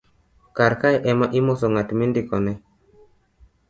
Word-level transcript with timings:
karkae 0.55 0.97
ema 1.11 1.27
imose 1.39 1.65
ng'at 1.71 1.89
mindikone 1.99 2.53